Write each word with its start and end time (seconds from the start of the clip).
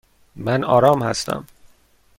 من 0.35 0.63
آرام 0.63 1.03
هستم. 1.03 1.45